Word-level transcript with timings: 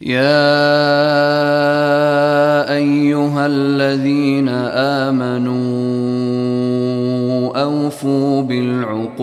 يا 0.00 0.20
ايها 2.74 3.46
الذين 3.46 4.48
امنوا 5.08 5.58
اوفوا 7.62 8.42
بالعقود 8.42 9.18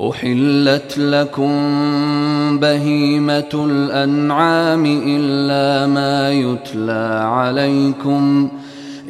احلت 0.00 0.98
لكم 0.98 1.52
بهيمه 2.58 3.64
الانعام 3.70 4.86
الا 5.06 5.86
ما 5.86 6.32
يتلى 6.32 7.20
عليكم 7.24 8.48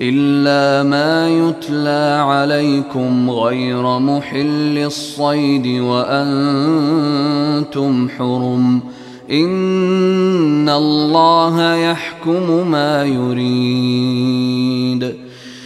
إلا 0.00 0.88
ما 0.88 1.28
يتلى 1.28 2.24
عليكم 2.28 3.30
غير 3.30 3.98
محل 3.98 4.78
الصيد 4.78 5.80
وأنتم 5.80 6.88
حرم. 8.18 8.80
إن 9.30 10.68
الله 10.68 11.74
يحكم 11.74 12.70
ما 12.70 13.04
يريد. 13.04 14.46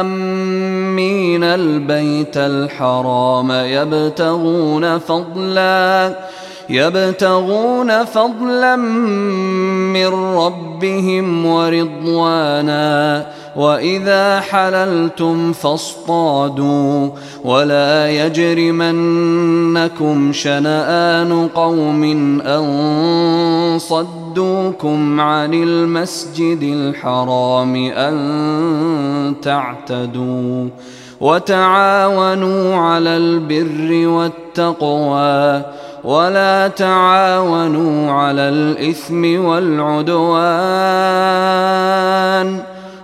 آمين 0.00 1.44
البيت 1.44 2.36
الحرام 2.36 3.52
يبتغون 3.52 4.98
فضلا 4.98 6.16
يبتغون 6.70 8.04
فضلا 8.04 8.76
من 8.76 10.36
ربهم 10.36 11.46
ورضوانا. 11.46 13.26
وإذا 13.56 14.40
حللتم 14.40 15.52
فاصطادوا. 15.52 17.08
ولا 17.44 18.10
يجرمنكم 18.10 19.22
شنآن 20.32 21.48
قوم 21.54 22.04
أن 22.40 23.78
صدوكم 24.34 25.20
عن 25.20 25.54
المسجد 25.54 26.62
الحرام 26.62 27.76
أن 27.76 29.34
تعتدوا 29.42 30.68
وتعاونوا 31.20 32.76
على 32.76 33.16
البر 33.16 34.08
والتقوى 34.08 35.62
ولا 36.04 36.68
تعاونوا 36.68 38.12
على 38.12 38.40
الإثم 38.40 39.44
والعدوان 39.44 40.24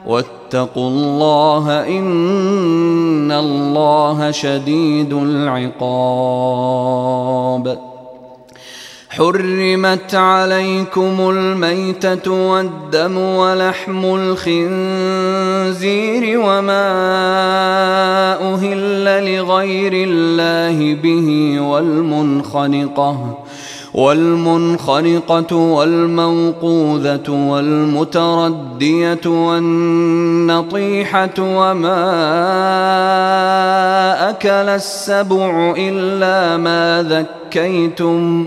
واتقوا 0.06 0.88
الله 0.88 1.88
إن 1.88 3.32
الله 3.32 4.30
شديد 4.30 5.12
العقاب 5.12 6.70
حرمت 9.10 10.14
عليكم 10.14 11.30
الميتة 11.30 12.30
والدم 12.30 13.18
ولحم 13.18 14.04
الخنزير 14.44 15.80
وما 16.40 16.90
أهل 18.54 19.34
لغير 19.34 19.92
الله 19.94 20.94
به 20.94 21.60
والمنخنقة 21.60 23.38
والمنخنقة 23.94 25.56
والموقوذة 25.56 27.30
والمتردية 27.30 29.20
والنطيحة 29.26 30.78
وما 31.38 32.00
أكل 34.30 34.48
السبع 34.48 35.74
إلا 35.78 36.56
ما 36.56 37.02
ذكيتم 37.08 38.46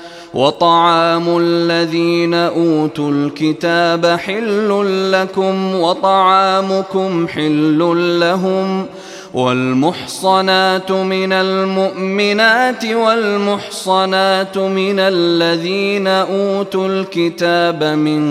وطعام 0.33 1.37
الذين 1.37 2.33
أوتوا 2.33 3.11
الكتاب 3.11 4.05
حل 4.05 5.11
لكم 5.11 5.75
وطعامكم 5.75 7.27
حل 7.27 7.79
لهم 8.19 8.85
والمحصنات 9.33 10.91
من 10.91 11.33
المؤمنات 11.33 12.85
والمحصنات 12.85 14.57
من 14.57 14.99
الذين 14.99 16.07
أوتوا 16.07 16.87
الكتاب 16.87 17.83
من 17.83 18.21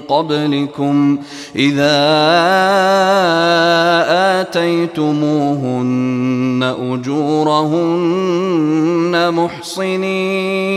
قبلكم 0.00 1.18
إذا 1.56 1.96
آتيتموهن 4.40 5.54
أجورهن 6.92 8.14
محصنين. 9.34 10.76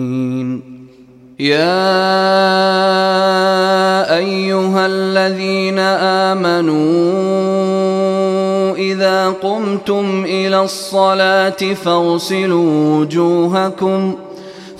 يا 1.41 1.97
أيها 4.17 4.85
الذين 4.85 5.79
آمنوا 6.29 6.75
إذا 8.75 9.29
قمتم 9.29 10.25
إلى 10.25 10.61
الصلاة 10.61 11.73
فاغسلوا 11.83 12.95
وجوهكم 12.99 14.15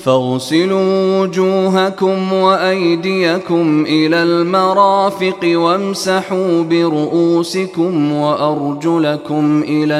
فاغسلوا 0.04 1.20
وجوهكم 1.22 2.34
وأيديكم 2.34 3.86
إلى 3.88 4.24
المرافق 4.24 5.40
وامسحوا 5.44 6.64
برؤوسكم 6.64 8.12
وأرجلكم 8.12 9.64
إلى 9.68 10.00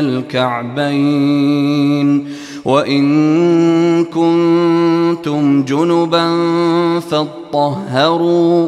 الكعبين 0.80 2.28
وإن 2.66 4.06
كنتم 4.06 5.64
جنبا 5.64 6.30
فاطهروا 7.00 8.68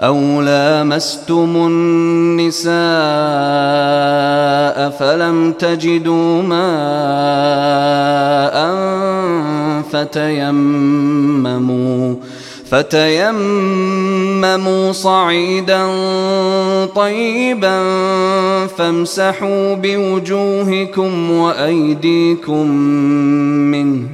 أو 0.00 0.42
لامستم 0.42 1.56
النساء 1.56 2.74
فلم 4.90 5.52
تجدوا 5.52 6.42
ماء 6.42 6.64
فتيمموا 9.92 11.34
فتيمموا 12.70 13.72
صعيدا 14.92 15.86
طيبا 16.94 17.78
فامسحوا 18.66 19.74
بوجوهكم 19.74 21.30
وأيديكم 21.30 22.70
منه. 23.70 24.13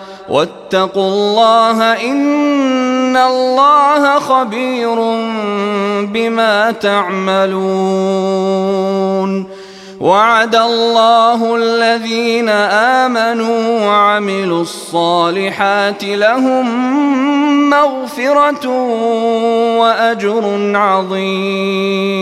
واتقوا 0.31 1.07
الله 1.07 1.77
إن 2.11 3.17
الله 3.17 4.19
خبير 4.19 4.95
بما 6.07 6.71
تعملون. 6.71 7.91
وعد 10.01 10.55
الله 10.55 11.55
الذين 11.55 12.49
آمنوا 12.49 13.85
وعملوا 13.85 14.61
الصالحات 14.61 16.03
لهم 16.03 16.65
مغفرة 17.69 18.67
وأجر 19.77 20.71
عظيم. 20.75 22.21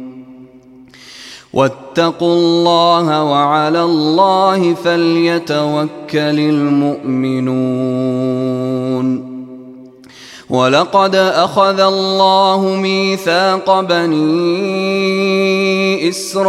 واتقوا 1.53 2.33
الله 2.33 3.23
وعلى 3.23 3.83
الله 3.83 4.73
فليتوكل 4.73 6.39
المؤمنون. 6.39 8.01
ولقد 10.51 11.15
أخذ 11.15 11.79
الله 11.79 12.59
ميثاق 12.59 13.79
بني 13.79 14.89
إسرائيل 16.09 16.41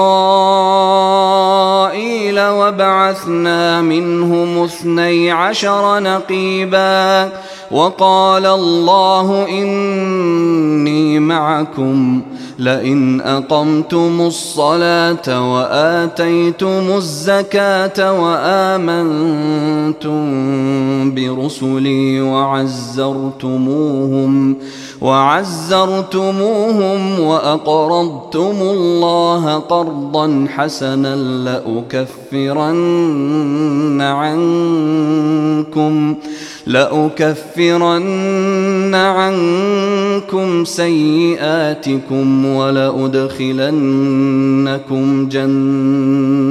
وبعثنا 2.40 3.80
منهم 3.80 4.64
اثني 4.64 5.30
عشر 5.30 6.00
نقيبا 6.00 7.32
وقال 7.72 8.46
الله 8.46 9.48
إني 9.48 11.18
معكم 11.18 12.22
لئن 12.58 13.20
أقمتم 13.20 14.20
الصلاة 14.20 15.52
وآتيتم 15.54 16.96
الزكاة 16.96 18.22
وآمنتم 18.22 20.14
برسلي 21.14 22.20
وعزرتموهم 22.20 23.72
وعزرتموهم 25.02 26.40
وأقرضتم 27.20 28.56
الله 28.60 29.54
قرضا 29.58 30.46
حسنا 30.48 31.16
لأكفرن 32.36 32.82
عنكم 34.00 35.12
لأكفرن 36.66 38.14
عنكم 38.94 40.64
سيئاتكم 40.64 42.46
ولأدخلنكم 42.46 43.68
جنات 45.28 46.42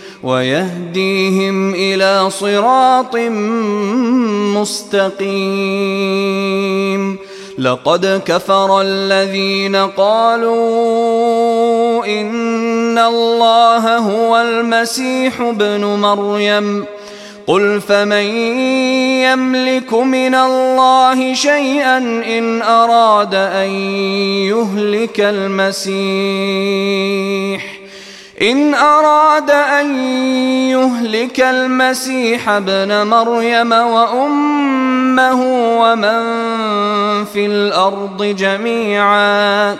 ويهديهم 0.23 1.73
إلى 1.73 2.29
صراط 2.29 3.15
مستقيم. 4.55 5.31
لقد 7.57 8.21
كفر 8.25 8.81
الذين 8.81 9.75
قالوا 9.75 10.55
إن 12.05 12.97
الله 12.97 13.97
هو 13.97 14.37
المسيح 14.37 15.41
ابن 15.41 15.85
مريم. 15.85 16.85
قل 17.47 17.81
فمن 17.81 18.25
يملك 19.21 19.93
من 19.93 20.35
الله 20.35 21.33
شيئا 21.33 21.97
إن 22.37 22.61
أراد 22.61 23.35
أن 23.35 23.69
يهلك 24.47 25.19
المسيح؟ 25.19 25.91
إن 28.41 28.73
أراد 28.73 29.51
أن 29.51 29.95
يهلك 30.69 31.39
المسيح 31.39 32.49
ابن 32.49 33.07
مريم 33.07 33.71
وأمه 33.71 35.41
ومن 35.81 36.21
في 37.25 37.45
الأرض 37.45 38.23
جميعا. 38.23 39.75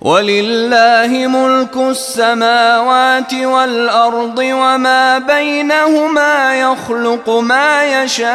ولله 0.00 1.26
ملك 1.26 1.76
السماوات 1.76 3.34
والأرض 3.34 4.38
وما 4.38 5.18
بينهما 5.18 6.60
يخلق 6.60 7.30
ما 7.30 8.02
يشاء. 8.02 8.30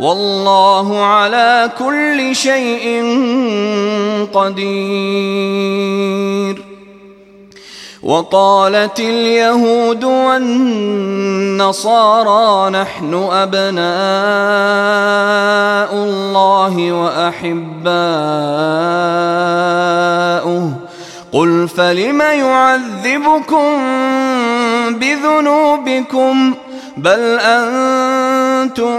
والله 0.00 1.04
على 1.04 1.70
كل 1.78 2.36
شيء 2.36 3.04
قدير. 4.34 5.98
وقالت 8.02 9.00
اليهود 9.00 10.04
والنصارى 10.04 10.80
نحن 12.70 13.14
أبناء 13.32 13.84
الله 15.94 16.92
وأحباؤه. 16.92 17.98
قل 21.32 21.68
فلم 21.68 22.20
يعذبكم 22.20 23.78
بذنوبكم؟ 24.88 26.54
بل 26.96 27.38
أنتم 27.40 28.98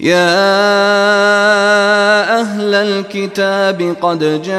يا 0.00 0.40
أهل 2.40 2.74
الكتاب 2.74 3.96
قد 4.02 4.42
جاءكم 4.42 4.56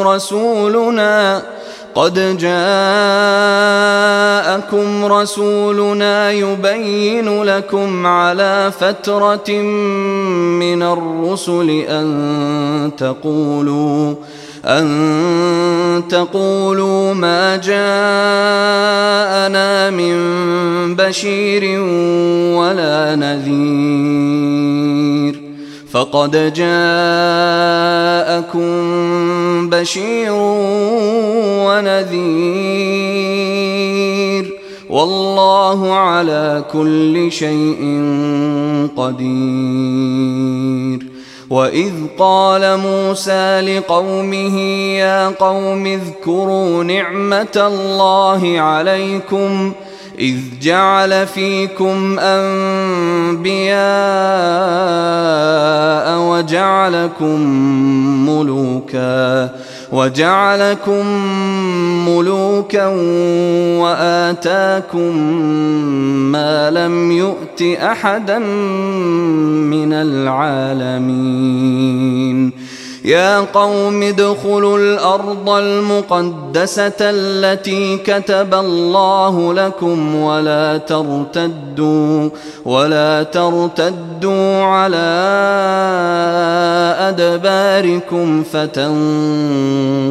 رسولنا 0.00 1.42
قد 1.94 2.36
جاءكم 2.38 2.50
رسولنا 5.04 6.30
يبين 6.30 7.42
لكم 7.42 8.06
على 8.06 8.72
فترة 8.80 9.50
من 10.60 10.82
الرسل 10.82 11.70
أن 11.70 12.90
تقولوا 12.98 14.14
أن 14.64 16.02
تقولوا 16.08 17.14
ما 17.14 17.56
جاءنا 17.56 17.80
من 19.90 20.16
بشير 20.96 21.80
ولا 22.58 23.16
نذير. 23.16 24.30
فقد 25.92 26.30
جاءكم 26.30 26.60
بشير 29.70 30.32
ونذير. 31.66 34.60
والله 34.90 35.94
على 35.94 36.64
كل 36.72 37.32
شيء 37.32 38.04
قدير. 38.96 41.09
واذ 41.50 41.92
قال 42.18 42.76
موسى 42.76 43.60
لقومه 43.60 44.58
يا 44.98 45.28
قوم 45.28 45.86
اذكروا 45.86 46.84
نعمه 46.84 47.56
الله 47.56 48.60
عليكم 48.60 49.72
إذ 50.18 50.36
جعل 50.62 51.26
فيكم 51.26 52.18
أنبياء 52.18 53.70
وجعلكم 56.18 57.40
ملوكا 58.28 59.50
وجعلكم 59.92 61.06
ملوكا 62.08 62.86
وآتاكم 63.82 65.16
ما 66.32 66.70
لم 66.70 67.12
يؤت 67.12 67.62
أحدا 67.62 68.38
من 69.68 69.92
العالمين. 69.92 71.50
يا 73.04 73.40
قوم 73.40 74.02
ادخلوا 74.02 74.78
الأرض 74.78 75.48
المقدسة 75.50 77.00
التي 77.00 77.96
كتب 77.98 78.54
الله 78.54 79.54
لكم 79.54 80.14
ولا 80.14 80.76
ترتدوا 80.76 82.28
ولا 82.64 83.22
ترتدوا 83.22 84.62
على 84.62 85.10
أدباركم 87.08 88.42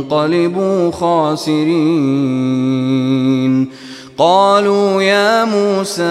فتنقلبوا 0.02 0.92
خاسرين. 0.92 2.50
قالوا 4.20 5.02
يا 5.02 5.46
موسى 5.46 6.04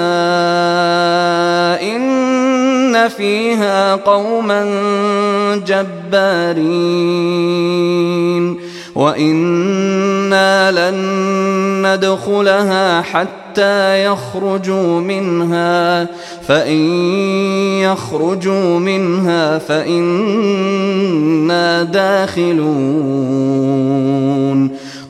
فيها 3.07 3.95
قوما 3.95 4.64
جبارين 5.67 7.28
وإنا 8.95 10.71
لن 10.71 10.97
ندخلها 11.87 13.02
حتى 13.02 14.05
يخرجوا 14.05 15.00
منها 15.00 16.07
فإن 16.49 16.81
يخرجوا 17.83 18.78
منها 18.78 19.59
فإنا 19.59 21.02
داخلون 21.83 22.69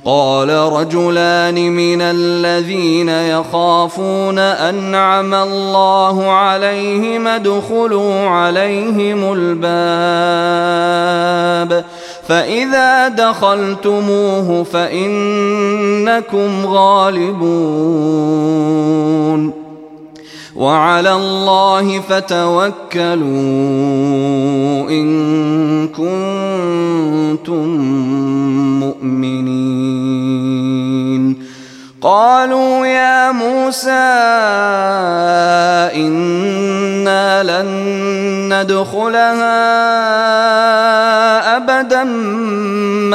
قال 0.08 0.50
رجلان 0.50 1.72
من 1.72 2.00
الذين 2.00 3.08
يخافون 3.08 4.38
أنعم 4.38 5.34
الله 5.34 6.30
عليهم 6.30 7.26
ادخلوا 7.26 8.28
عليهم 8.28 9.32
الباب 9.32 9.68
فإذا 12.28 13.08
دخلتموه 13.08 14.64
فإنكم 14.64 16.66
غالبون 16.66 17.78
وعلى 20.58 21.12
الله 21.12 22.00
فتوكلوا 22.00 23.28
إن 24.90 25.08
كنتم 25.88 27.66
مؤمنين. 28.80 30.18
قالوا 32.02 32.86
يا 32.86 33.32
موسى 33.32 33.90
إنا 35.94 37.42
لن 37.42 37.68
ندخلها 38.54 39.66
أبدا 41.56 42.04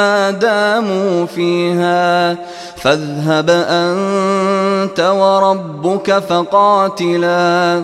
ما 0.00 0.30
داموا 0.30 1.26
فيها. 1.26 2.36
فاذهب 2.84 3.50
أنت 3.50 5.00
وربك 5.00 6.18
فقاتلا. 6.18 7.82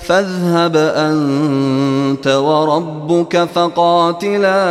فاذهب 0.00 0.76
أنت 0.76 2.26
وربك 2.26 3.48
فقاتلا. 3.54 4.62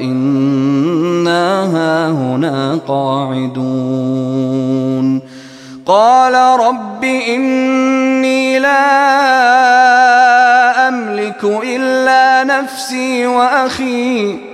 إنا 0.00 1.64
هاهنا 1.64 2.78
قاعدون. 2.88 5.20
قال 5.86 6.60
رب 6.60 7.04
إني 7.04 8.58
لا 8.58 9.04
أملك 10.88 11.44
إلا 11.44 12.44
نفسي 12.44 13.26
وأخي. 13.26 14.53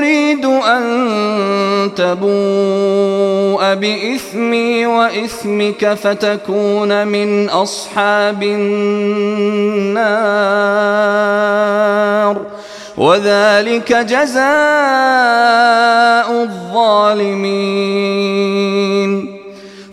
أريد 0.00 0.44
أن 0.44 1.90
تبوء 1.96 3.74
بإثمي 3.74 4.86
وإثمك 4.86 5.94
فتكون 5.94 7.06
من 7.06 7.48
أصحاب 7.48 8.42
النار. 8.42 10.00
وذلك 12.96 13.92
جزاء 13.92 14.42
الظالمين. 16.42 17.40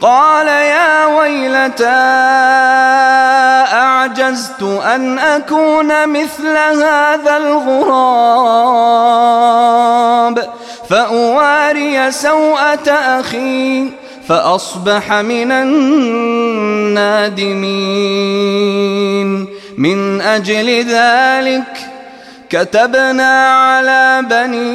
قال 0.00 0.46
يا 0.46 1.06
ويلتى 1.06 1.84
أعجزت 3.72 4.62
أن 4.62 5.18
أكون 5.18 6.08
مثل 6.08 6.56
هذا 6.56 7.36
الغراب. 7.36 8.38
فأواري 10.90 12.12
سوءة 12.12 12.90
أخي 12.90 13.90
فأصبح 14.28 15.12
من 15.12 15.52
النادمين. 15.52 15.88
من 19.78 20.20
أجل 20.20 20.84
ذلك 20.84 21.90
كتبنا 22.50 23.52
على 23.52 24.22
بني 24.30 24.68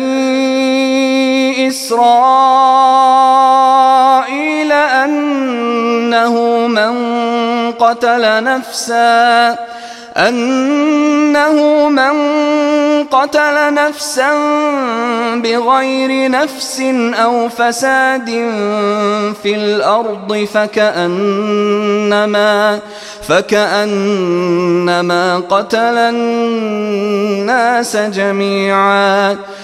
إسرائيل. 1.67 3.13
أنه 5.05 6.67
من 6.67 6.91
قتل 7.71 8.43
نفساً 8.43 9.55
أنه 10.17 11.89
من 11.89 12.13
قتل 13.03 13.73
نفسا 13.73 14.33
بغير 15.35 16.31
نفس 16.31 16.81
أو 17.13 17.49
فساد 17.49 18.29
في 19.43 19.55
الأرض 19.55 20.47
فكأنما 20.53 21.59
فكأنما 23.27 24.63
قتل 25.49 25.97
الناس 25.97 27.97
جميعا. 27.97 29.37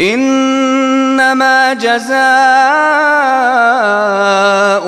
إنما 0.00 1.74
جزاء 1.74 2.14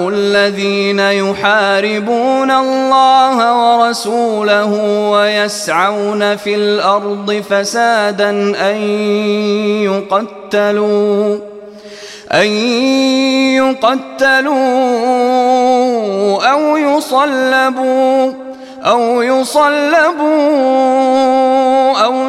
الذين 0.09 1.01
يحاربون 1.01 2.51
الله 2.51 3.55
ورسوله 3.55 4.73
ويسعون 5.11 6.37
في 6.37 6.55
الأرض 6.55 7.43
فسادا 7.51 8.31
أن 8.71 8.77
يقتلوا 9.83 11.39
أن 12.33 12.47
يقتلوا 13.57 14.57
أو 16.51 16.77
يصلبوا 16.77 18.33
أو 18.85 19.23
يصلبوا 19.23 20.27
أو 22.05 22.29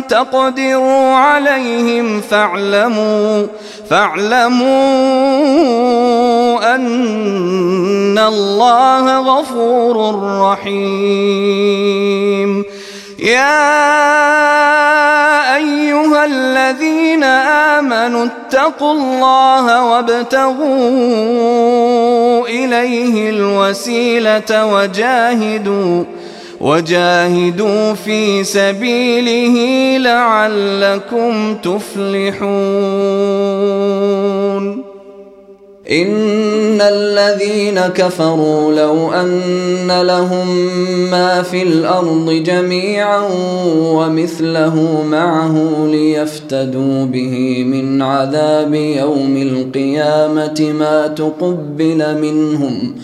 تقدروا 0.00 1.14
عليهم 1.14 2.20
فاعلموا 2.20 3.46
فاعلموا 3.90 4.72
أن 6.74 8.18
الله 8.18 9.18
غفور 9.20 10.14
رحيم. 10.40 11.92
يا 13.18 13.82
أيها 15.56 16.24
الذين 16.24 17.24
آمنوا 17.24 18.26
اتقوا 18.26 18.92
الله 18.92 19.84
وابتغوا 19.84 20.58
إليه 22.48 23.30
الوسيلة 23.30 24.66
وجاهدوا 24.66 26.04
وجاهدوا 26.62 27.92
في 27.92 28.44
سبيله 28.44 29.56
لعلكم 29.98 31.54
تفلحون. 31.54 32.42
إن 35.90 36.80
الذين 36.80 37.80
كفروا 37.80 38.72
لو 38.72 39.12
أن 39.12 40.02
لهم 40.02 40.46
ما 41.10 41.42
في 41.42 41.62
الأرض 41.62 42.30
جميعا 42.30 43.28
ومثله 43.76 45.02
معه 45.10 45.86
ليفتدوا 45.90 47.04
به 47.04 47.64
من 47.66 48.02
عذاب 48.02 48.74
يوم 48.74 49.36
القيامة 49.36 50.72
ما 50.78 51.06
تقبل 51.06 52.18
منهم 52.20 52.94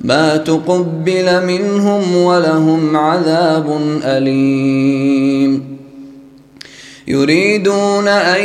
ما 0.00 0.36
تقبل 0.36 1.46
منهم 1.46 2.16
ولهم 2.16 2.96
عذاب 2.96 3.80
أليم. 4.04 5.78
يريدون 7.08 8.08
أن 8.08 8.44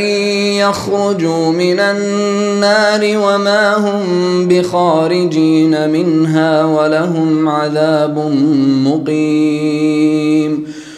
يخرجوا 0.56 1.52
من 1.52 1.80
النار 1.80 3.02
وما 3.02 3.76
هم 3.78 4.04
بخارجين 4.48 5.90
منها 5.90 6.66
ولهم 6.66 7.50
عذاب 7.50 8.32
مقيم. 8.86 10.73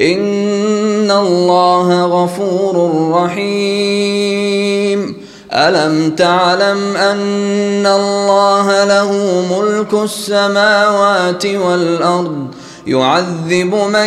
إن 0.00 1.10
الله 1.10 2.04
غفور 2.04 3.10
رحيم. 3.14 5.16
ألم 5.52 6.10
تعلم 6.10 6.96
أن 6.96 7.86
الله 7.86 8.84
له 8.84 9.12
ملك 9.58 9.94
السماوات 9.94 11.46
والأرض 11.46 12.46
يعذب 12.86 13.74
من 13.74 14.06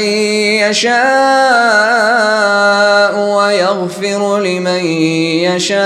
يشاء 0.69 0.95
ويغفر 3.19 4.39
لمن 4.39 4.85
يشاء. 5.45 5.85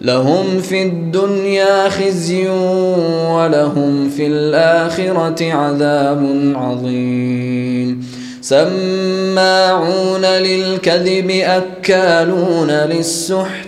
لهم 0.00 0.60
في 0.60 0.82
الدنيا 0.82 1.88
خزي 1.88 2.48
ولهم 3.28 4.10
في 4.16 4.26
الآخرة 4.26 5.52
عذاب 5.52 6.52
عظيم. 6.54 8.06
سماعون 8.40 10.24
للكذب 10.24 11.30
أكالون 11.30 12.70
للسحت 12.70 13.67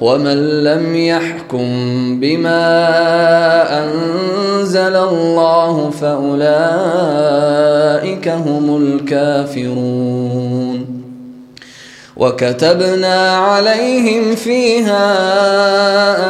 ومن 0.00 0.64
لم 0.64 0.96
يحكم 0.96 1.66
بما 2.20 2.64
انزل 3.84 4.96
الله 4.96 5.90
فاولئك 5.90 6.40
هم 8.28 8.76
الكافرون 8.82 10.50
وكتبنا 12.16 13.36
عليهم 13.36 14.34
فيها 14.34 15.10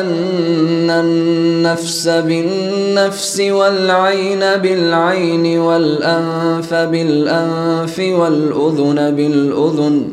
ان 0.00 0.90
النفس 0.90 2.08
بالنفس 2.08 3.40
والعين 3.40 4.40
بالعين 4.40 5.58
والانف 5.58 6.74
بالانف 6.74 7.98
والاذن 7.98 9.14
بالاذن 9.16 10.12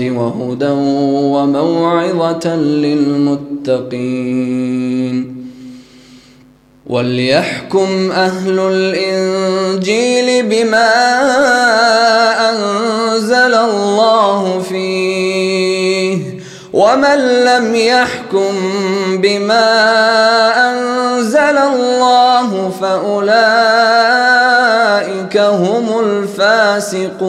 وهدى 0.00 0.74
وموعظة 1.34 2.56
للمتقين 2.56 4.08
وليحكم 6.86 8.10
أهل 8.12 8.58
الإنجيل 8.58 10.46
بما 10.46 10.90
أنزل 12.50 13.54
الله 13.54 14.60
فيه 14.60 16.38
ومن 16.72 17.18
لم 17.44 17.74
يحكم 17.74 18.54
بما 19.22 19.68
أنزل 20.70 21.58
الله 21.58 22.72
فأولئك 22.80 23.28
هم 25.36 26.00
الفاسقون 26.00 27.28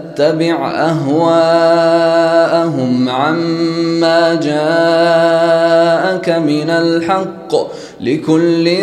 أهواءهم 0.89 1.89
عما 3.09 4.33
جاءك 4.35 6.29
من 6.29 6.69
الحق 6.69 7.55
لكل 8.01 8.77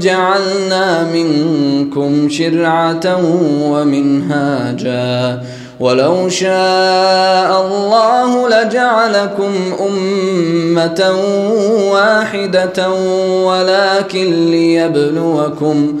جعلنا 0.00 1.04
منكم 1.12 2.28
شرعة 2.28 3.20
ومنهاجا. 3.62 5.42
ولو 5.80 6.28
شاء 6.28 7.66
الله 7.66 8.48
لجعلكم 8.48 9.52
أمة 9.80 11.14
واحدة 11.92 12.90
ولكن 13.44 14.50
ليبلوكم 14.50 16.00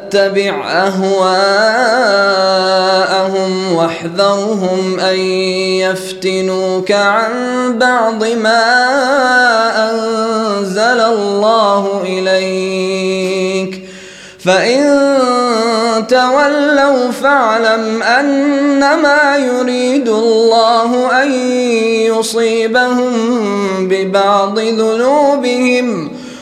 تتبع 0.11 0.71
أهواءهم 0.71 1.75
واحذرهم 3.75 4.99
أن 4.99 5.19
يفتنوك 5.79 6.91
عن 6.91 7.31
بعض 7.77 8.23
ما 8.25 8.63
أنزل 9.91 10.99
الله 11.01 12.01
إليك. 12.05 13.81
فإن 14.45 14.81
تولوا 16.07 17.11
فاعلم 17.11 18.03
أنما 18.03 19.37
يريد 19.37 20.07
الله 20.07 21.23
أن 21.23 21.31
يصيبهم 22.11 23.13
ببعض 23.87 24.59
ذنوبهم 24.59 26.10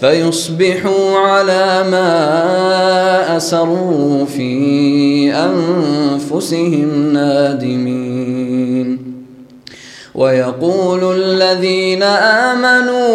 فيصبحوا 0.00 1.18
على 1.18 1.84
ما 1.90 3.36
أسروا 3.36 4.24
في 4.24 5.32
أنفسهم 5.34 7.12
نادمين. 7.12 8.98
ويقول 10.14 11.20
الذين 11.20 12.02
آمنوا 12.52 13.06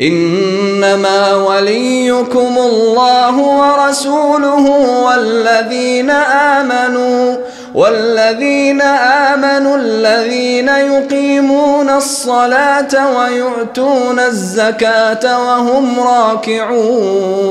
إنما 0.00 1.34
وليكم 1.34 2.58
الله 2.58 3.38
ورسوله 3.38 4.66
والذين 5.04 6.10
آمنوا 6.10 7.36
والذين 7.74 8.80
آمنوا 9.32 9.76
الذين 9.76 10.68
يقيمون 10.68 11.90
الصلاة 11.90 13.18
ويؤتون 13.18 14.18
الزكاة 14.18 15.46
وهم 15.46 16.00
راكعون. 16.00 17.50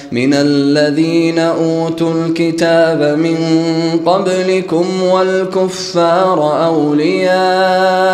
من 0.11 0.33
الذين 0.33 1.39
أوتوا 1.39 2.13
الكتاب 2.13 3.17
من 3.17 3.37
قبلكم 4.05 4.85
والكفار 5.03 6.65
أولياء 6.65 8.11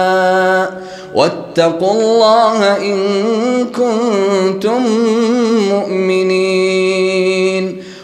واتقوا 1.15 1.91
الله 1.91 2.77
إن 2.77 2.97
كنتم 3.65 4.81
مؤمنين. 5.69 6.36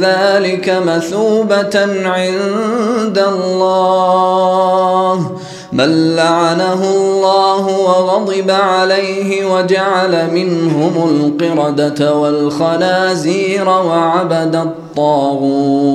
ذلك 0.00 0.82
مثوبة 0.86 1.86
عند 2.04 3.18
الله. 3.18 5.30
من 5.72 6.16
لعنه 6.16 6.90
الله 6.90 7.66
وغضب 7.66 8.50
عليه 8.50 9.54
وجعل 9.54 10.30
منهم 10.34 11.10
القردة 11.10 12.16
والخنازير 12.16 13.68
وعبد 13.68 14.56
الطاغوت. 14.56 15.92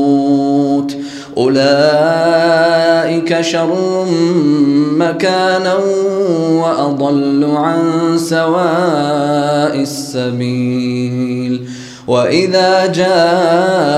أولئك 1.37 3.41
شر 3.41 4.05
مكانا 4.91 5.77
وأضل 6.51 7.55
عن 7.55 8.17
سواء 8.17 9.81
السبيل. 9.81 11.66
وإذا 12.07 12.85
جاءوكم 12.85 13.95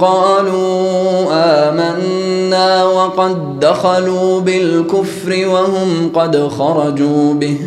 قالوا 0.00 1.26
آمنا 1.32 2.84
وقد 2.84 3.60
دخلوا 3.60 4.40
بالكفر 4.40 5.48
وهم 5.48 6.10
قد 6.14 6.48
خرجوا 6.48 7.34
به 7.34 7.58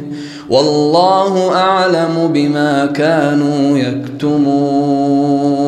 والله 0.49 1.55
أعلم 1.55 2.29
بما 2.33 2.85
كانوا 2.85 3.77
يكتمون 3.77 5.67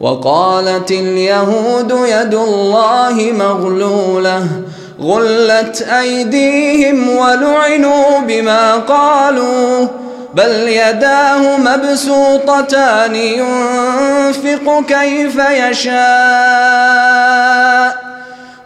وقالت 0.00 0.90
اليهود 0.90 1.90
يد 1.90 2.34
الله 2.34 3.32
مغلولة 3.38 4.46
غلت 5.02 5.82
أيديهم 5.82 7.08
ولعنوا 7.08 8.20
بما 8.20 8.74
قالوا 8.74 9.86
بل 10.34 10.68
يداه 10.68 11.56
مبسوطتان 11.56 13.16
ينفق 13.16 14.84
كيف 14.88 15.36
يشاء. 15.50 15.98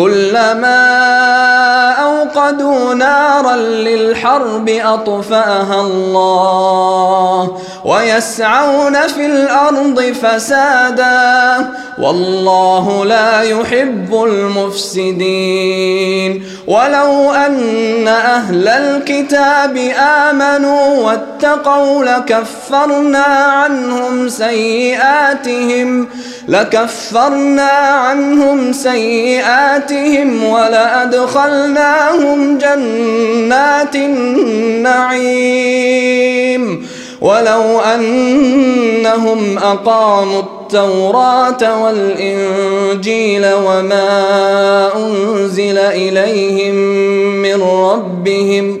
كلما 0.00 0.80
أوقدوا 1.90 2.94
نارا 2.94 3.56
للحرب 3.56 4.68
أطفأها 4.68 5.80
الله 5.80 7.58
ويسعون 7.84 8.94
في 8.94 9.26
الأرض 9.26 10.00
فسادا 10.00 11.70
والله 11.98 13.04
لا 13.04 13.42
يحب 13.42 14.24
المفسدين 14.24 15.70
ولو 16.66 17.32
أن 17.32 18.08
أهل 18.08 18.68
الكتاب 18.68 19.76
آمنوا 20.30 20.96
واتقوا 20.96 22.04
لكفرنا 22.04 23.24
عنهم 23.24 24.28
سيئاتهم 24.28 26.08
لكفرنا 26.48 27.70
عنهم 27.70 28.72
سيئاتهم 28.72 29.89
ولأدخلناهم 30.52 32.58
جنات 32.58 33.94
النعيم. 33.94 35.20
ولو 37.20 37.80
أنهم 37.80 39.58
أقاموا 39.58 40.40
التوراة 40.40 41.84
والإنجيل 41.84 43.46
وما 43.46 44.90
أنزل 44.96 45.78
إليهم 45.78 46.74
من 47.42 47.62
ربهم 47.62 48.80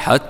حتى 0.00 0.29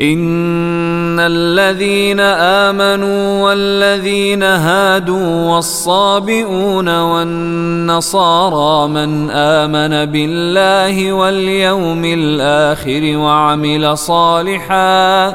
إن 0.00 1.20
الذين 1.20 2.20
آمنوا 2.20 3.42
والذين 3.44 4.42
هادوا 4.42 5.54
والصابئون 5.54 7.00
والنصارى 7.00 8.88
من 8.88 9.30
آمن 9.30 10.12
بالله 10.12 11.12
واليوم 11.12 12.04
الآخر 12.04 13.16
وعمل 13.16 13.98
صالحا 13.98 15.34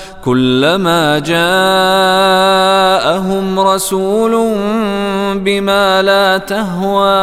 كلما 0.23 1.19
جاءهم 1.19 1.59
رسول 3.59 4.31
بما 5.35 6.01
لا 6.01 6.37
تهوى 6.37 7.21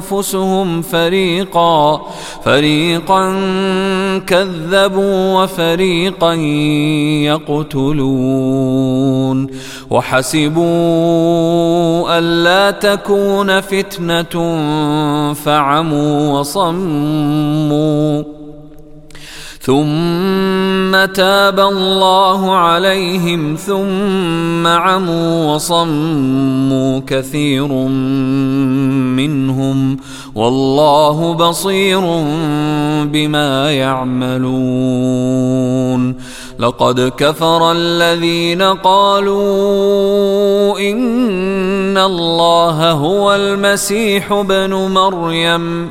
أنفسهم 0.00 0.82
فريقا 0.82 2.00
فريقا 2.44 3.34
كذبوا 4.26 5.42
وفريقا 5.42 6.34
يقتلون. 7.80 9.46
وحسبوا 9.90 10.58
الا 12.18 12.70
تكون 12.70 13.60
فتنة 13.60 14.34
فعموا 15.34 16.38
وصموا. 16.38 18.39
ثم 19.62 21.04
تاب 21.14 21.60
الله 21.60 22.56
عليهم 22.56 23.56
ثم 23.56 24.66
عموا 24.66 25.54
وصموا 25.54 27.00
كثير 27.06 27.68
منهم 29.20 29.96
والله 30.34 31.34
بصير 31.34 32.00
بما 33.04 33.72
يعملون. 33.72 34.50
لقد 36.58 37.12
كفر 37.16 37.72
الذين 37.72 38.62
قالوا 38.62 40.78
إن 40.78 41.98
الله 41.98 42.90
هو 42.90 43.34
المسيح 43.34 44.32
ابن 44.32 44.74
مريم. 44.74 45.90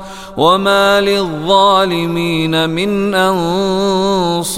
وما 0.41 1.01
للظالمين 1.01 2.69
من 2.69 3.15
انصار 3.15 4.51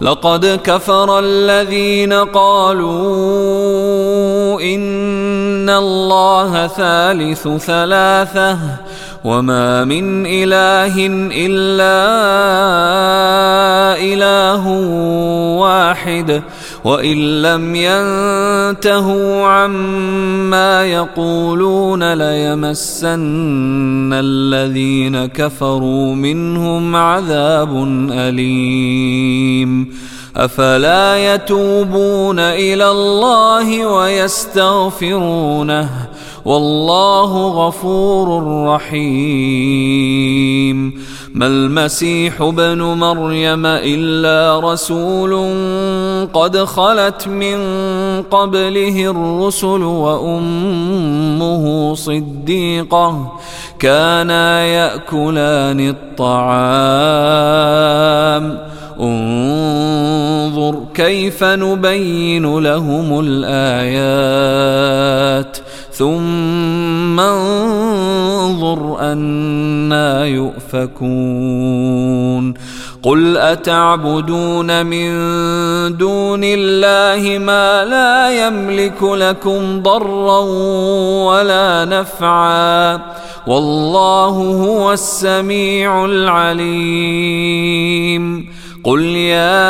لقد 0.00 0.60
كفر 0.64 1.18
الذين 1.18 2.12
قالوا 2.12 2.90
ان 4.60 5.70
الله 5.70 6.66
ثالث 6.66 7.48
ثلاثة 7.48 8.58
وما 9.24 9.84
من 9.84 10.26
اله 10.26 10.94
الا 11.46 12.02
اله 13.98 14.68
واحد 15.58 16.42
وإن 16.84 17.42
لم 17.42 17.74
ينتهوا 17.74 19.46
عما 19.46 20.86
يقولون 20.86 22.12
ليمسن 22.12 24.12
الذين 24.12 25.26
كفروا 25.26 26.14
منهم 26.14 26.96
عذاب 26.96 27.84
أليم. 28.10 29.94
أفلا 30.36 31.34
يتوبون 31.34 32.38
إلى 32.38 32.90
الله 32.90 33.86
ويستغفرونه؟ 33.86 35.88
والله 36.44 37.48
غفور 37.48 38.42
رحيم. 38.66 40.12
ما 41.34 41.46
المسيح 41.46 42.40
ابن 42.40 42.82
مريم 42.82 43.66
إلا 43.66 44.60
رسول 44.72 45.32
قد 46.34 46.56
خلت 46.64 47.28
من 47.28 47.58
قبله 48.22 49.10
الرسل 49.10 49.82
وأمه 49.82 51.14
صديقة 51.94 53.32
كانا 53.78 54.64
يأكلان 54.66 55.94
الطعام. 56.20 57.12
انظر 59.00 60.74
كيف 60.94 61.44
نبين 61.44 62.58
لهم 62.58 63.20
الآيات. 63.24 64.32
ثم 65.92 67.20
انظر 67.20 68.96
أنا 69.00 70.26
يؤفكون 70.26 71.72
قل 73.02 73.36
أتعبدون 73.36 74.86
من 74.86 75.12
دون 75.96 76.40
الله 76.44 77.38
ما 77.38 77.84
لا 77.84 78.46
يملك 78.46 79.02
لكم 79.02 79.82
ضرا 79.82 80.38
ولا 81.26 81.84
نفعا 81.84 83.00
والله 83.46 84.28
هو 84.64 84.92
السميع 84.92 86.04
العليم 86.04 87.42
قل 88.84 89.02
يا 89.02 89.66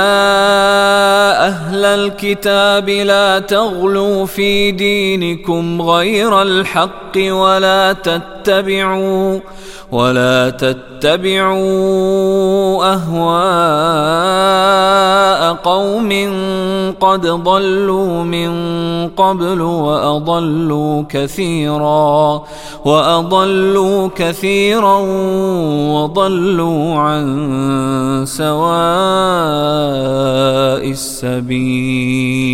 أهل 1.47 1.85
الكتاب 1.85 2.89
لا 2.89 3.39
تغلوا 3.39 4.27
في 4.27 4.71
دينكم 4.71 5.83
غير 5.83 6.43
الحق 6.43 7.17
ولا 7.17 7.93
تتبعوا 8.43 9.41
ولا 9.93 10.51
تتبعوا 10.51 11.63
أهواء 12.95 14.43
قوم 15.55 16.11
قد 17.01 17.27
ضلوا 17.27 18.25
من 18.25 18.53
قبل 19.09 19.61
وأضلوا 19.61 21.05
كثيرا 21.09 22.43
وأضلوا 22.85 24.09
كثيرا 24.17 24.99
وضلوا 25.93 26.95
عن 26.95 28.25
سواء 28.27 28.53
السبيل 31.23 32.53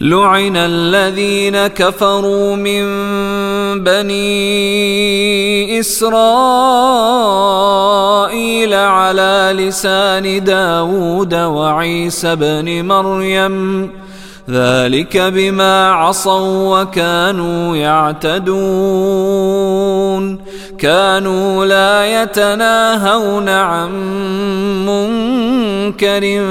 لعن 0.00 0.56
الذين 0.56 1.66
كفروا 1.66 2.56
من 2.56 2.84
بني 3.84 5.80
إسرائيل 5.80 6.14
على 8.74 9.54
لسان 9.58 10.44
داود 10.44 11.34
وعيسى 11.34 12.36
بن 12.36 12.84
مريم 12.84 13.90
ذلك 14.50 15.16
بما 15.16 15.90
عصوا 15.90 16.82
وكانوا 16.82 17.76
يعتدون. 17.76 18.58
كانوا 20.78 21.64
لا 21.66 22.22
يتناهون 22.22 23.48
عن 23.48 23.90
منكر 24.86 26.44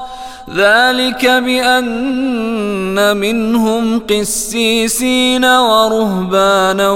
ذلك 0.55 1.25
بأن 1.25 3.17
منهم 3.17 3.99
قسيسين 3.99 5.45
ورهبانا 5.45 6.89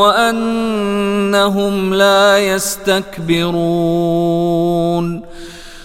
وأنهم 0.00 1.94
لا 1.94 2.38
يستكبرون. 2.38 3.54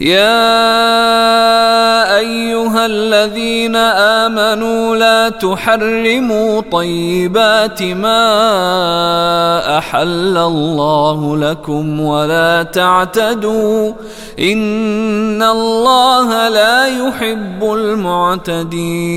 يا 0.00 0.56
أيها 2.18 2.86
الذين 2.86 3.76
آمنوا 3.76 4.96
لا 4.96 5.28
تحرموا 5.28 6.60
طيبات 6.60 7.82
ما 7.82 8.18
أحل 9.78 10.36
الله 10.36 11.36
لكم 11.36 12.00
ولا 12.00 12.62
تعتدوا 12.62 13.92
إن 14.38 15.42
الله 15.42 16.48
لا 16.48 16.86
يحب 16.86 17.64
المعتدين 17.64 19.16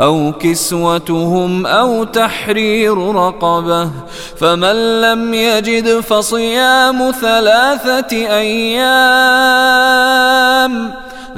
أو 0.00 0.32
كسوتهم 0.32 1.66
أو 1.66 2.04
تحرير 2.04 3.14
رقبة 3.14 3.90
فمن 4.36 5.00
لم 5.00 5.34
يجد 5.34 6.00
فصيام 6.00 7.10
ثلاثة 7.10 8.16
أيام 8.16 9.50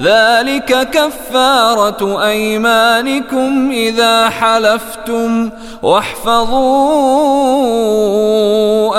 ذلك 0.01 0.89
كفارة 0.91 2.25
أيمانكم 2.25 3.71
إذا 3.71 4.31
حلفتم 4.31 5.51
واحفظوا 5.83 7.43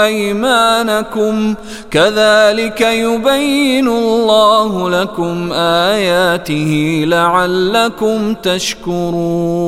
أيمانكم 0.05 1.55
كذلك 1.91 2.81
يبين 2.81 3.87
الله 3.87 4.89
لكم 4.89 5.53
آياته 5.53 7.03
لعلكم 7.07 8.33
تشكرون. 8.33 9.63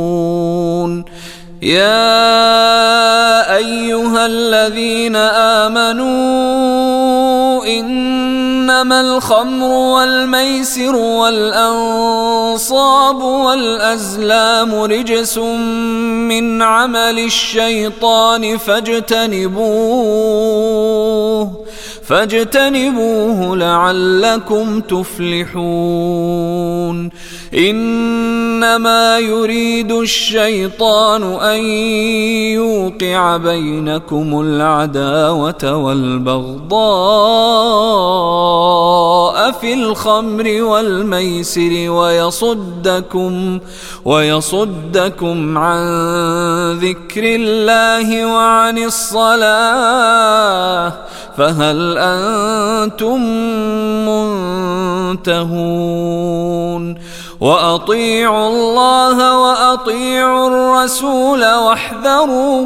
يا 1.61 2.35
أيها 3.55 4.25
الذين 4.25 5.15
آمنوا 5.65 6.15
إنما 8.65 9.01
الخمر 9.01 9.67
والميسر 9.67 10.95
والأنصاب 11.25 12.35
والأزلام 13.21 14.75
رجس 14.75 15.37
من 15.37 16.61
عمل 16.61 17.19
الشيطان 17.19 18.57
فاجتنبوه 18.57 19.55
فاجتنبوه 22.07 23.57
لعلكم 23.57 24.79
تفلحون. 24.81 26.35
إنما 27.53 29.19
يريد 29.19 29.91
الشيطان 29.91 31.23
أن 31.23 31.59
يوقع 32.53 33.37
بينكم 33.37 34.41
العداوة 34.41 35.75
والبغضاء 35.75 36.75
في 39.51 39.73
الخمر 39.73 40.61
والميسر 40.63 41.89
ويصدكم 41.89 43.59
ويصدكم 44.05 45.57
عن 45.57 45.81
ذكر 46.77 47.23
الله 47.23 48.25
وعن 48.25 48.77
الصلاة. 48.77 50.25
فهل 51.37 51.97
أنتم 51.97 53.21
منتهون؟ 55.19 56.95
وأطيعوا 57.41 58.47
الله 58.47 59.39
وأطيعوا 59.39 60.47
الرسول 60.47 61.53
واحذروا 61.53 62.65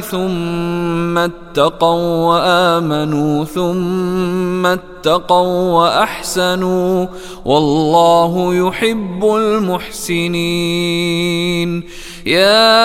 ثم 0.00 1.18
اتقوا 1.18 2.24
وآمنوا 2.26 3.44
ثم 3.44 4.66
اتقوا 4.66 5.72
وأحسنوا 5.72 7.06
والله 7.44 8.54
يحب 8.54 9.24
المحسنين. 9.24 10.96
يا 12.26 12.82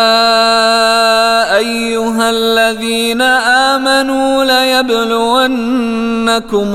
أيها 1.57 2.29
الذين 2.29 3.21
آمنوا 3.71 4.43
ليبلونكم 4.43 5.49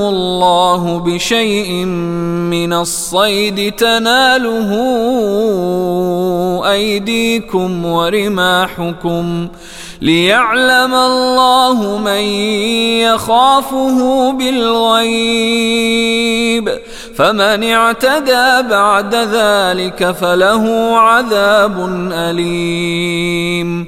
الله 0.01 0.99
بشيء 0.99 1.85
من 2.51 2.73
الصيد 2.73 3.71
تناله 3.71 4.71
أيديكم 6.77 7.85
ورماحكم 7.85 9.47
ليعلم 10.01 10.93
الله 10.93 11.97
من 11.97 12.21
يخافه 13.09 14.31
بالغيب. 14.31 15.97
فمن 17.17 17.63
اعتدى 17.63 18.61
بعد 18.69 19.15
ذلك 19.15 20.11
فله 20.11 20.97
عذاب 20.97 21.89
أليم. 22.13 23.87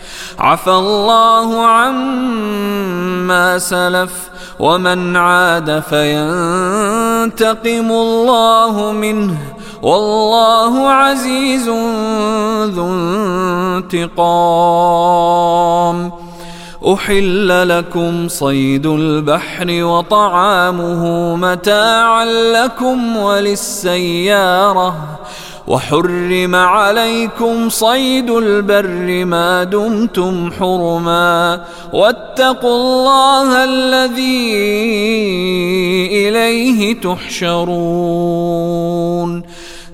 عفى 0.39 0.71
الله 0.71 1.65
عما 1.65 3.57
سلف 3.57 4.29
ومن 4.59 5.17
عاد 5.17 5.79
فينتقم 5.89 7.31
الله 7.91 8.91
منه 8.91 9.37
والله 9.81 10.89
عزيز 10.89 11.69
ذو 12.69 12.93
انتقام. 13.87 15.11
أحل 16.93 17.69
لكم 17.69 18.27
صيد 18.27 18.85
البحر 18.85 19.83
وطعامه 19.83 21.35
متاعا 21.35 22.25
لكم 22.25 23.17
وللسيارة 23.17 24.95
وحرم 25.67 26.55
عليكم 26.55 27.69
صيد 27.69 28.29
البر 28.29 29.25
ما 29.25 29.63
دمتم 29.63 30.51
حرما 30.59 31.61
واتقوا 31.93 32.75
الله 32.75 33.63
الذي 33.63 34.53
إليه 36.27 37.01
تحشرون. 37.01 38.51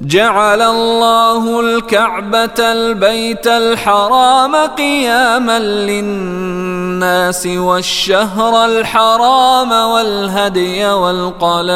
جعل 0.01 0.61
الله 0.61 1.59
الكعبة 1.59 2.59
البيت 2.59 3.47
الحرام 3.47 4.55
قياما 4.55 5.59
للناس 5.59 7.47
والشهر 7.47 8.65
الحرام 8.65 9.71
والهدي 9.71 10.85
والقلائد 10.85 11.67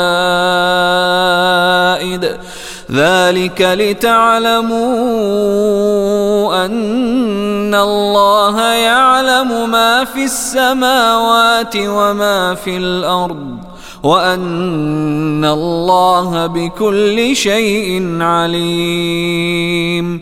ذلك 2.91 3.61
لتعلموا 3.61 4.81
أن 6.65 7.75
الله 7.75 8.61
يعلم 8.61 9.71
ما 9.71 10.03
في 10.03 10.23
السماوات 10.23 11.75
وما 11.77 12.55
في 12.55 12.77
الأرض 12.77 13.57
وأن 14.03 15.45
الله 15.45 16.47
بكل 16.47 17.35
شيء 17.35 18.17
عليم. 18.21 20.21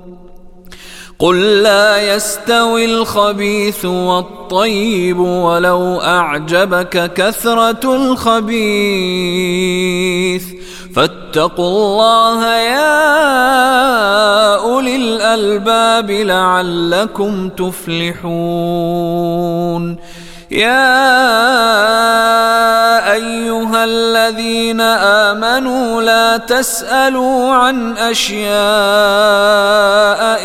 قل 1.21 1.61
لا 1.61 2.15
يستوي 2.15 2.85
الخبيث 2.85 3.85
والطيب 3.85 5.19
ولو 5.19 6.01
أعجبك 6.01 7.13
كثرة 7.13 7.95
الخبيث. 7.95 8.61
فاتقوا 10.95 11.69
الله 11.69 12.55
يا 12.57 12.95
أولي 14.55 14.95
الألباب 14.95 16.11
لعلكم 16.11 17.49
تفلحون. 17.49 18.31
يا 20.51 20.91
أيها 23.13 23.83
الذين 23.83 24.81
آمنوا 25.31 26.01
لا 26.01 26.37
تسألوا 26.37 27.51
عن 27.51 27.97
أشياء 27.97 28.51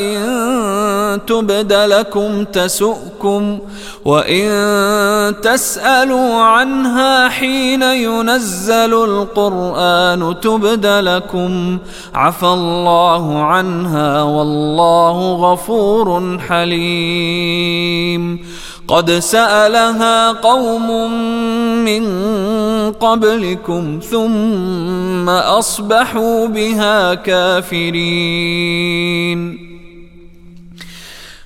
إن 0.00 1.20
تبد 1.26 1.72
لكم 1.72 2.44
تسؤكم 2.44 3.58
وإن 4.04 5.34
تسألوا 5.42 6.34
عنها 6.42 7.28
حين 7.28 7.82
ينزل 7.82 8.94
القرآن 8.94 10.34
تبد 10.42 10.86
لكم 10.86 11.78
عفى 12.14 12.46
الله 12.46 13.42
عنها 13.42 14.22
والله 14.22 15.32
غفور 15.32 16.38
حليم 16.48 18.38
قد 18.88 19.10
سألها 19.10 20.32
قوم 20.32 21.12
من 21.84 22.04
قبلكم 22.92 24.00
ثم 24.10 25.28
أصبحوا 25.28 26.46
بها 26.46 27.14
كافرين. 27.14 28.56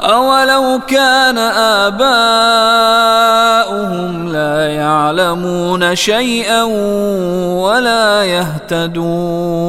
اولو 0.00 0.80
كان 0.88 1.38
اباؤهم 1.88 2.08
لا 4.32 4.68
يعلمون 4.68 5.94
شيئا 5.96 6.62
ولا 7.62 8.24
يهتدون 8.24 9.68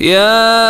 يا 0.00 0.64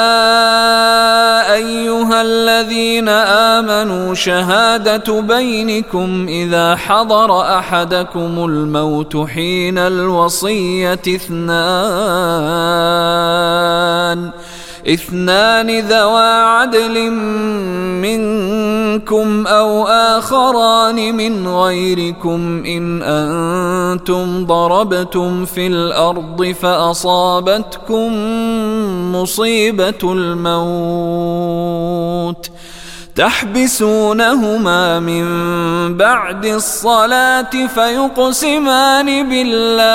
أيها 1.55 2.23
الذين 2.23 3.09
آمنوا 3.09 4.15
شهادة 4.15 5.21
بينكم 5.21 6.27
إذا 6.29 6.77
حضر 6.77 7.59
أحدكم 7.59 8.45
الموت 8.45 9.17
حين 9.17 9.79
الوصية 9.79 10.93
اثنان. 10.93 11.55
اثنان 14.87 15.81
ذوا 15.81 16.43
عدل 16.45 17.11
منكم 18.05 19.47
أو 19.47 19.89
آخران 19.89 21.15
من 21.17 21.49
غيركم 21.49 22.65
إن 22.67 23.03
أنتم 23.03 24.47
ضربتم 24.47 25.45
في 25.45 25.67
الأرض 25.67 26.55
فأصابتكم 26.63 28.13
مصيبة 29.13 30.13
الموت 30.13 31.35
تحبسونهما 33.17 35.01
من 35.01 35.27
بعد 35.97 36.47
الصلاة 36.47 37.51
فيقسمان 37.75 39.29
بالله 39.29 39.95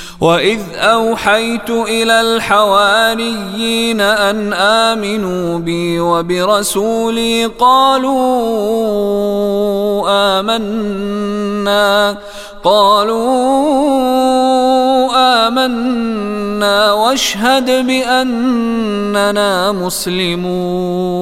واذ 0.21 0.61
اوحيت 0.75 1.69
إلى 1.69 2.21
الحواريين 2.21 4.01
ان 4.01 4.53
امنوا 4.53 5.59
بي 5.59 5.99
وبرسولي 5.99 7.45
قالوا 7.45 8.11
امنا 10.39 12.17
قالوا 12.63 13.81
آمنا 15.47 16.93
واشهد 16.93 17.87
بأننا 17.87 19.71
مسلمون. 19.71 21.21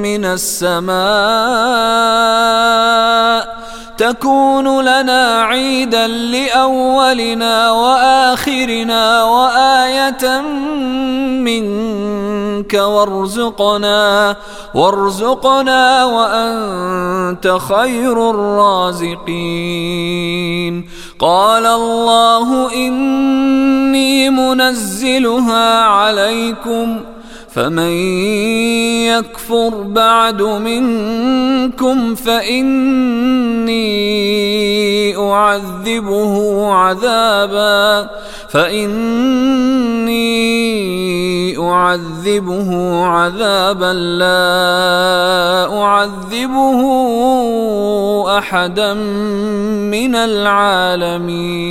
من 0.00 0.24
السماء 0.24 1.00
تكون 3.98 4.80
لنا 4.80 5.42
عيدا 5.42 6.06
لأولنا 6.06 7.70
وآخرنا 7.70 9.22
وآية 9.24 10.40
منك 11.44 12.29
وارزقنا 12.74 14.36
وارزقنا 14.74 16.04
وأنت 16.04 17.58
خير 17.68 18.30
الرازقين. 18.30 19.60
قال 21.18 21.66
الله 21.66 22.74
إني 22.74 24.30
منزلها 24.30 25.80
عليكم. 25.84 27.00
فمن 27.54 27.92
يكفر 29.10 29.82
بعد 29.82 30.42
منكم 30.42 32.14
فإني 32.14 33.80
أعذبه 35.16 36.66
عذابا 36.72 38.10
فإني 38.48 40.10
أعذبه 41.58 43.04
عذابا 43.06 43.92
لا 43.92 44.42
أعذبه 45.82 46.80
أحدا 48.38 48.94
من 48.94 50.14
العالمين. 50.14 51.70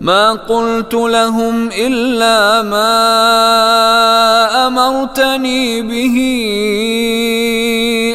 ما 0.00 0.32
قلت 0.32 0.94
لهم 0.94 1.68
إلا 1.72 2.62
ما 2.62 3.06
أمرتني 4.66 5.82
به 5.82 6.16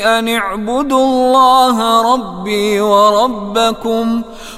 أن 0.06 0.30
اعبدوا 0.30 1.06
الله 1.06 2.02
ربي 2.14 2.82
وربكم 2.82 4.22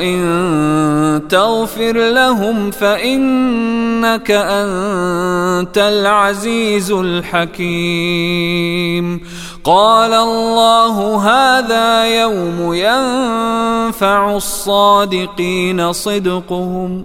وإن 0.00 1.28
تغفر 1.28 1.92
لهم 1.92 2.70
فإنك 2.70 4.30
أنت 4.30 5.78
العزيز 5.78 6.90
الحكيم. 6.90 8.40
قال 9.64 10.12
الله 10.12 11.16
هذا 11.16 12.04
يوم 12.20 12.74
ينفع 12.74 14.36
الصادقين 14.36 15.92
صدقهم 15.92 17.04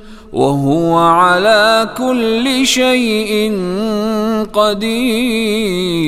وهو 0.33 0.97
على 0.97 1.89
كل 1.97 2.67
شيء 2.67 3.51
قدير. 4.53 6.01